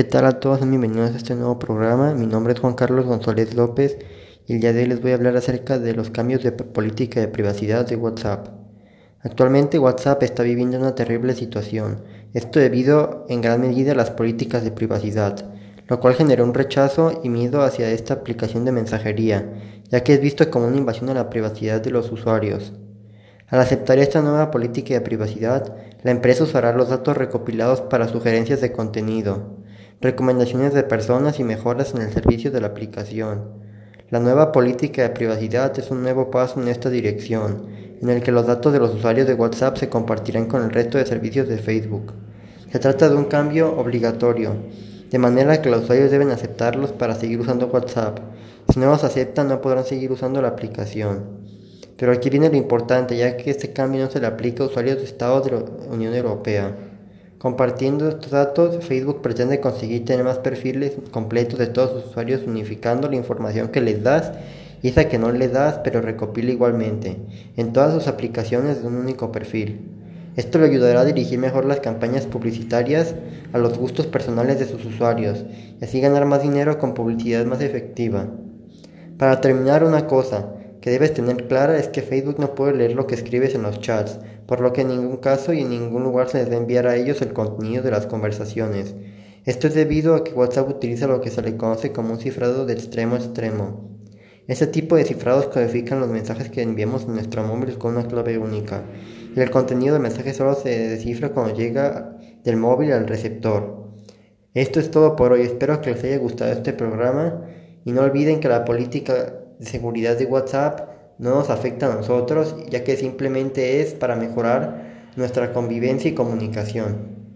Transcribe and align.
¿Qué 0.00 0.04
tal 0.04 0.24
a 0.24 0.40
todos? 0.40 0.66
Bienvenidos 0.66 1.12
a 1.12 1.18
este 1.18 1.34
nuevo 1.34 1.58
programa. 1.58 2.14
Mi 2.14 2.26
nombre 2.26 2.54
es 2.54 2.60
Juan 2.60 2.72
Carlos 2.72 3.04
González 3.04 3.52
López 3.54 3.98
y 4.46 4.54
el 4.54 4.60
día 4.60 4.72
de 4.72 4.80
hoy 4.80 4.86
les 4.86 5.02
voy 5.02 5.10
a 5.10 5.16
hablar 5.16 5.36
acerca 5.36 5.78
de 5.78 5.92
los 5.92 6.08
cambios 6.08 6.42
de 6.42 6.52
política 6.52 7.20
de 7.20 7.28
privacidad 7.28 7.86
de 7.86 7.96
WhatsApp. 7.96 8.48
Actualmente 9.20 9.78
WhatsApp 9.78 10.22
está 10.22 10.42
viviendo 10.42 10.78
una 10.78 10.94
terrible 10.94 11.34
situación, 11.34 12.02
esto 12.32 12.60
debido 12.60 13.26
en 13.28 13.42
gran 13.42 13.60
medida 13.60 13.92
a 13.92 13.94
las 13.94 14.08
políticas 14.08 14.64
de 14.64 14.70
privacidad, 14.70 15.44
lo 15.86 16.00
cual 16.00 16.14
generó 16.14 16.44
un 16.44 16.54
rechazo 16.54 17.20
y 17.22 17.28
miedo 17.28 17.60
hacia 17.60 17.90
esta 17.90 18.14
aplicación 18.14 18.64
de 18.64 18.72
mensajería, 18.72 19.52
ya 19.90 20.02
que 20.02 20.14
es 20.14 20.20
visto 20.22 20.50
como 20.50 20.66
una 20.66 20.78
invasión 20.78 21.10
a 21.10 21.14
la 21.14 21.28
privacidad 21.28 21.82
de 21.82 21.90
los 21.90 22.10
usuarios. 22.10 22.72
Al 23.48 23.60
aceptar 23.60 23.98
esta 23.98 24.22
nueva 24.22 24.50
política 24.50 24.94
de 24.94 25.02
privacidad, 25.02 25.76
la 26.02 26.10
empresa 26.10 26.44
usará 26.44 26.72
los 26.72 26.88
datos 26.88 27.18
recopilados 27.18 27.82
para 27.82 28.08
sugerencias 28.08 28.62
de 28.62 28.72
contenido, 28.72 29.59
recomendaciones 30.00 30.72
de 30.72 30.82
personas 30.82 31.38
y 31.40 31.44
mejoras 31.44 31.94
en 31.94 32.00
el 32.00 32.10
servicio 32.10 32.50
de 32.50 32.62
la 32.62 32.68
aplicación. 32.68 33.42
La 34.08 34.18
nueva 34.18 34.50
política 34.50 35.02
de 35.02 35.10
privacidad 35.10 35.78
es 35.78 35.90
un 35.90 36.02
nuevo 36.02 36.30
paso 36.30 36.58
en 36.58 36.68
esta 36.68 36.88
dirección, 36.88 37.66
en 38.00 38.08
el 38.08 38.22
que 38.22 38.32
los 38.32 38.46
datos 38.46 38.72
de 38.72 38.78
los 38.78 38.94
usuarios 38.94 39.26
de 39.26 39.34
WhatsApp 39.34 39.76
se 39.76 39.90
compartirán 39.90 40.46
con 40.46 40.64
el 40.64 40.70
resto 40.70 40.96
de 40.96 41.04
servicios 41.04 41.48
de 41.48 41.58
Facebook. 41.58 42.14
Se 42.72 42.78
trata 42.78 43.10
de 43.10 43.14
un 43.14 43.26
cambio 43.26 43.76
obligatorio, 43.76 44.54
de 45.10 45.18
manera 45.18 45.60
que 45.60 45.68
los 45.68 45.82
usuarios 45.82 46.10
deben 46.10 46.30
aceptarlos 46.30 46.92
para 46.92 47.14
seguir 47.14 47.38
usando 47.38 47.66
WhatsApp. 47.66 48.20
Si 48.72 48.80
no 48.80 48.86
los 48.86 49.04
aceptan 49.04 49.48
no 49.48 49.60
podrán 49.60 49.84
seguir 49.84 50.10
usando 50.12 50.40
la 50.40 50.48
aplicación. 50.48 51.24
Pero 51.98 52.12
aquí 52.12 52.30
viene 52.30 52.48
lo 52.48 52.56
importante, 52.56 53.18
ya 53.18 53.36
que 53.36 53.50
este 53.50 53.74
cambio 53.74 54.02
no 54.02 54.10
se 54.10 54.20
le 54.20 54.26
aplica 54.26 54.64
a 54.64 54.68
usuarios 54.68 54.96
de 54.96 55.04
Estados 55.04 55.44
de 55.44 55.50
la 55.50 55.64
Unión 55.90 56.14
Europea. 56.14 56.74
Compartiendo 57.40 58.06
estos 58.06 58.32
datos, 58.32 58.84
Facebook 58.84 59.22
pretende 59.22 59.60
conseguir 59.60 60.04
tener 60.04 60.22
más 60.24 60.36
perfiles 60.36 60.92
completos 61.10 61.58
de 61.58 61.68
todos 61.68 61.92
sus 61.92 62.10
usuarios 62.10 62.42
unificando 62.46 63.08
la 63.08 63.16
información 63.16 63.68
que 63.68 63.80
les 63.80 64.02
das 64.02 64.32
y 64.82 64.88
esa 64.88 65.08
que 65.08 65.18
no 65.18 65.32
les 65.32 65.50
das 65.50 65.80
pero 65.82 66.02
recopila 66.02 66.50
igualmente 66.50 67.16
en 67.56 67.72
todas 67.72 67.94
sus 67.94 68.08
aplicaciones 68.08 68.82
de 68.82 68.88
un 68.88 68.96
único 68.96 69.32
perfil. 69.32 69.80
Esto 70.36 70.58
le 70.58 70.66
ayudará 70.66 71.00
a 71.00 71.06
dirigir 71.06 71.38
mejor 71.38 71.64
las 71.64 71.80
campañas 71.80 72.26
publicitarias 72.26 73.14
a 73.54 73.58
los 73.58 73.78
gustos 73.78 74.06
personales 74.06 74.58
de 74.58 74.66
sus 74.66 74.84
usuarios 74.84 75.42
y 75.80 75.82
así 75.82 75.98
ganar 75.98 76.26
más 76.26 76.42
dinero 76.42 76.78
con 76.78 76.92
publicidad 76.92 77.46
más 77.46 77.62
efectiva. 77.62 78.26
Para 79.16 79.40
terminar 79.40 79.82
una 79.82 80.06
cosa, 80.06 80.59
que 80.80 80.90
debes 80.90 81.12
tener 81.12 81.46
clara 81.46 81.78
es 81.78 81.88
que 81.88 82.02
Facebook 82.02 82.38
no 82.38 82.54
puede 82.54 82.74
leer 82.74 82.94
lo 82.94 83.06
que 83.06 83.14
escribes 83.14 83.54
en 83.54 83.62
los 83.62 83.80
chats, 83.80 84.18
por 84.46 84.60
lo 84.60 84.72
que 84.72 84.80
en 84.80 84.88
ningún 84.88 85.18
caso 85.18 85.52
y 85.52 85.60
en 85.60 85.70
ningún 85.70 86.02
lugar 86.02 86.28
se 86.28 86.38
les 86.38 86.46
debe 86.46 86.62
enviar 86.62 86.86
a 86.86 86.96
ellos 86.96 87.20
el 87.20 87.32
contenido 87.32 87.82
de 87.82 87.90
las 87.90 88.06
conversaciones. 88.06 88.94
Esto 89.44 89.66
es 89.66 89.74
debido 89.74 90.14
a 90.14 90.24
que 90.24 90.32
WhatsApp 90.32 90.68
utiliza 90.68 91.06
lo 91.06 91.20
que 91.20 91.30
se 91.30 91.42
le 91.42 91.56
conoce 91.56 91.92
como 91.92 92.12
un 92.12 92.18
cifrado 92.18 92.66
de 92.66 92.72
extremo 92.72 93.14
a 93.14 93.18
extremo. 93.18 93.90
Este 94.48 94.66
tipo 94.66 94.96
de 94.96 95.04
cifrados 95.04 95.46
codifican 95.46 96.00
los 96.00 96.08
mensajes 96.08 96.50
que 96.50 96.62
enviamos 96.62 97.04
en 97.04 97.14
nuestro 97.14 97.44
móvil 97.44 97.78
con 97.78 97.96
una 97.96 98.08
clave 98.08 98.38
única, 98.38 98.82
y 99.34 99.40
el 99.40 99.50
contenido 99.50 99.94
del 99.94 100.02
mensaje 100.02 100.34
solo 100.34 100.54
se 100.54 100.88
descifra 100.88 101.30
cuando 101.30 101.54
llega 101.54 102.18
del 102.42 102.56
móvil 102.56 102.92
al 102.92 103.06
receptor. 103.06 103.90
Esto 104.54 104.80
es 104.80 104.90
todo 104.90 105.14
por 105.14 105.32
hoy, 105.32 105.42
espero 105.42 105.80
que 105.80 105.92
les 105.92 106.02
haya 106.02 106.18
gustado 106.18 106.50
este 106.50 106.72
programa 106.72 107.46
y 107.84 107.92
no 107.92 108.02
olviden 108.02 108.40
que 108.40 108.48
la 108.48 108.64
política 108.64 109.39
de 109.60 109.66
seguridad 109.66 110.16
de 110.16 110.24
WhatsApp 110.24 110.88
no 111.18 111.34
nos 111.34 111.50
afecta 111.50 111.92
a 111.92 111.94
nosotros, 111.94 112.56
ya 112.70 112.82
que 112.82 112.96
simplemente 112.96 113.82
es 113.82 113.92
para 113.92 114.16
mejorar 114.16 115.10
nuestra 115.16 115.52
convivencia 115.52 116.10
y 116.10 116.14
comunicación. 116.14 117.29